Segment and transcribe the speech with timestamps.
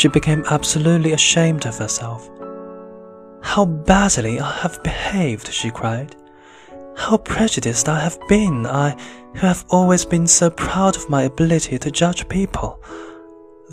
[0.00, 2.30] she became absolutely ashamed of herself.
[3.42, 6.16] How badly I have behaved, she cried.
[6.96, 8.96] How prejudiced I have been, I
[9.34, 12.82] who have always been so proud of my ability to judge people.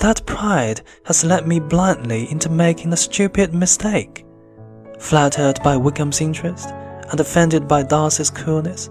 [0.00, 4.24] That pride has led me blindly into making a stupid mistake.
[4.98, 6.70] Flattered by Wickham's interest
[7.10, 8.88] and offended by Darcy's coolness,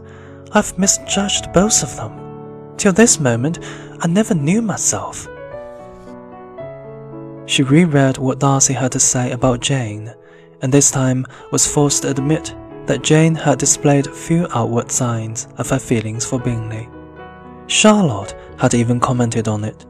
[0.52, 2.76] I've misjudged both of them.
[2.78, 3.58] Till this moment,
[4.02, 5.28] I never knew myself.
[7.54, 10.12] She reread what Darcy had to say about Jane,
[10.64, 12.56] and this time was forced to admit
[12.88, 16.90] that Jane had displayed few outward signs of her feelings for Bingley.
[17.68, 19.86] Charlotte had even commented on it.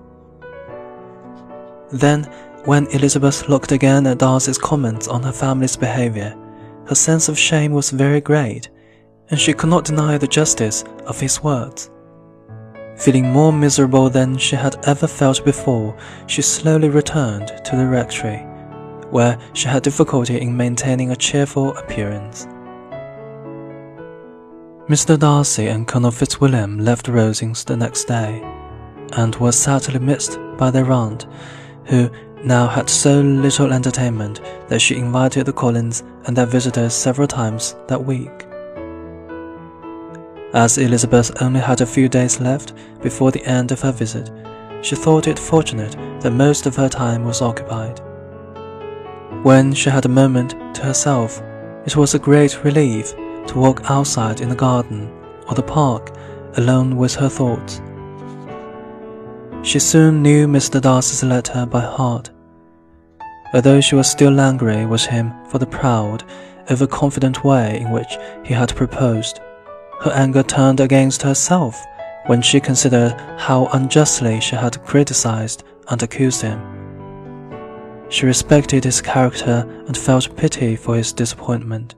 [1.89, 2.25] Then,
[2.65, 6.35] when Elizabeth looked again at Darcy's comments on her family's behavior,
[6.87, 8.69] her sense of shame was very great,
[9.29, 11.89] and she could not deny the justice of his words.
[12.95, 15.95] Feeling more miserable than she had ever felt before,
[16.27, 18.37] she slowly returned to the rectory,
[19.09, 22.45] where she had difficulty in maintaining a cheerful appearance.
[24.87, 25.17] Mr.
[25.17, 28.41] Darcy and Colonel Fitzwilliam left Rosings the next day,
[29.13, 31.25] and were sadly missed by their aunt,
[31.85, 32.09] who
[32.43, 37.75] now had so little entertainment that she invited the Collins and their visitors several times
[37.87, 38.45] that week.
[40.53, 44.29] As Elizabeth only had a few days left before the end of her visit,
[44.83, 47.99] she thought it fortunate that most of her time was occupied.
[49.41, 51.41] When she had a moment to herself,
[51.87, 53.15] it was a great relief
[53.47, 55.11] to walk outside in the garden
[55.47, 56.11] or the park
[56.57, 57.81] alone with her thoughts.
[59.63, 60.79] She soon knew Mr.
[60.79, 62.29] Darcy's letter by heart.
[63.55, 66.23] Although she was still angry with him for the proud,
[66.69, 69.39] overconfident way in which he had proposed,
[70.01, 71.81] her anger turned against herself
[72.25, 76.61] when she considered how unjustly she had criticized and accused him.
[78.09, 81.95] She respected his character and felt pity for his disappointment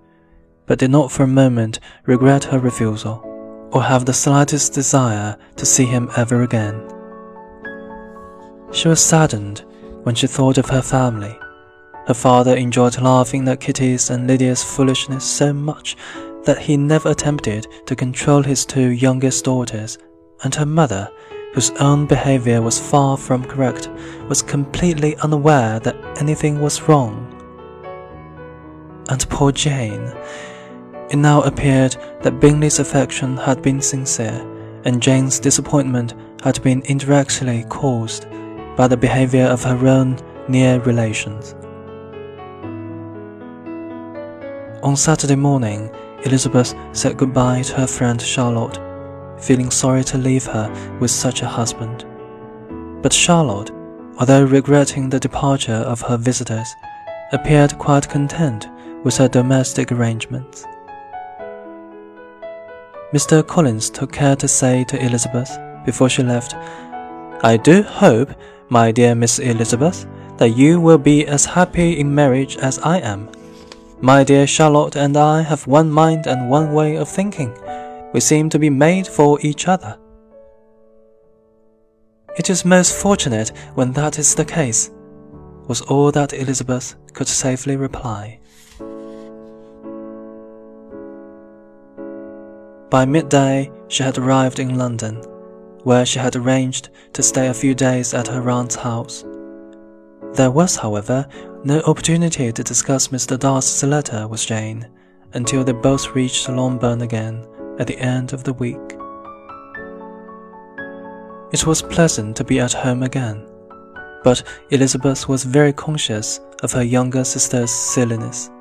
[0.65, 3.21] but did not for a moment regret her refusal,
[3.71, 6.81] or have the slightest desire to see him ever again.
[8.71, 9.63] She was saddened
[10.03, 11.37] when she thought of her family.
[12.07, 15.95] Her father enjoyed laughing at Kitty's and Lydia's foolishness so much
[16.45, 19.97] that he never attempted to control his two youngest daughters,
[20.43, 21.11] and her mother,
[21.53, 23.89] whose own behavior was far from correct,
[24.27, 27.31] was completely unaware that anything was wrong.
[29.09, 30.11] And poor Jane,
[31.09, 34.41] it now appeared that Bingley's affection had been sincere,
[34.85, 38.27] and Jane's disappointment had been indirectly caused
[38.75, 40.17] by the behavior of her own
[40.47, 41.55] near relations.
[44.83, 45.89] On Saturday morning,
[46.23, 48.79] Elizabeth said goodbye to her friend Charlotte,
[49.41, 52.05] feeling sorry to leave her with such a husband.
[53.01, 53.71] But Charlotte,
[54.17, 56.67] although regretting the departure of her visitors,
[57.31, 58.67] appeared quite content
[59.03, 60.65] with her domestic arrangements.
[63.13, 63.45] Mr.
[63.45, 65.51] Collins took care to say to Elizabeth
[65.85, 66.55] before she left,
[67.43, 68.31] I do hope,
[68.69, 73.29] my dear Miss Elizabeth, that you will be as happy in marriage as I am.
[74.05, 77.51] My dear Charlotte and I have one mind and one way of thinking.
[78.13, 79.97] We seem to be made for each other.
[82.37, 84.91] It is most fortunate when that is the case,
[85.67, 88.39] was all that Elizabeth could safely reply.
[92.91, 95.15] By midday, she had arrived in London,
[95.81, 99.25] where she had arranged to stay a few days at her aunt's house.
[100.35, 101.27] There was, however,
[101.65, 103.39] no opportunity to discuss Mr.
[103.39, 104.87] Darcy's letter with Jane
[105.33, 107.43] until they both reached Longbourn again
[107.79, 108.77] at the end of the week.
[111.51, 113.47] It was pleasant to be at home again,
[114.23, 118.51] but Elizabeth was very conscious of her younger sister's silliness.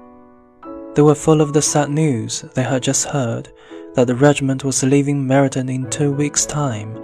[0.95, 3.51] They were full of the sad news they had just heard
[3.97, 6.97] that the regiment was leaving Meryton in two weeks' time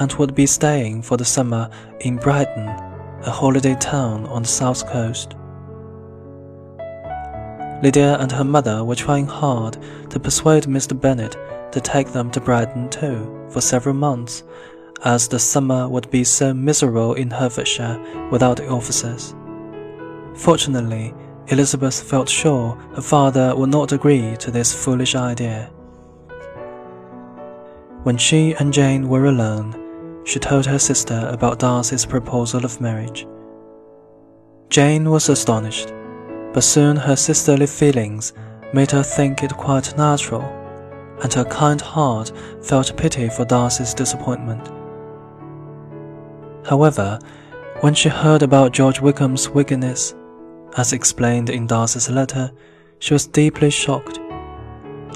[0.00, 1.70] and would be staying for the summer
[2.00, 5.36] in Brighton, a holiday town on the south coast.
[7.84, 9.76] Lydia and her mother were trying hard
[10.08, 10.98] to persuade Mr.
[10.98, 11.36] Bennet
[11.70, 14.42] to take them to Brighton too for several months,
[15.04, 18.00] as the summer would be so miserable in Hertfordshire
[18.30, 19.34] without the officers.
[20.34, 21.12] Fortunately,
[21.48, 25.66] Elizabeth felt sure her father would not agree to this foolish idea.
[28.04, 33.26] When she and Jane were alone, she told her sister about Darcy's proposal of marriage.
[34.70, 35.92] Jane was astonished,
[36.54, 38.32] but soon her sisterly feelings
[38.72, 40.42] made her think it quite natural,
[41.22, 44.70] and her kind heart felt pity for Darcy's disappointment.
[46.66, 47.18] However,
[47.80, 50.14] When she heard about George Wickham's wickedness,
[50.78, 52.50] as explained in Darcy's letter,
[52.98, 54.18] she was deeply shocked.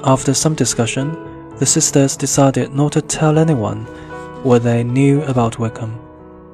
[0.03, 3.85] After some discussion, the sisters decided not to tell anyone
[4.43, 5.99] what they knew about Wickham,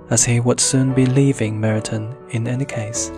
[0.09, 3.11] as he would soon be leaving Meryton in any case.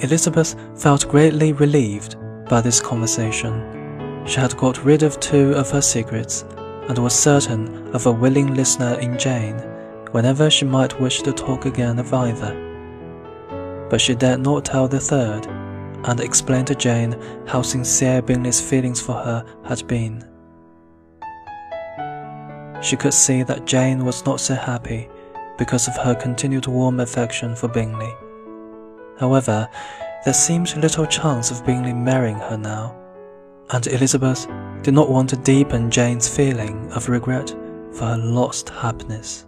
[0.00, 2.16] Elizabeth felt greatly relieved
[2.48, 4.24] by this conversation.
[4.26, 6.44] She had got rid of two of her secrets
[6.88, 9.56] and was certain of a willing listener in Jane
[10.12, 12.54] whenever she might wish to talk again of either.
[13.90, 15.46] But she dared not tell the third,
[16.04, 20.24] and explain to Jane how sincere Bingley's feelings for her had been.
[22.80, 25.08] She could see that Jane was not so happy
[25.58, 28.14] because of her continued warm affection for Bingley.
[29.18, 29.68] However,
[30.24, 32.96] there seemed little chance of Bingley marrying her now,
[33.70, 34.46] and Elizabeth
[34.82, 37.50] did not want to deepen Jane's feeling of regret
[37.92, 39.47] for her lost happiness.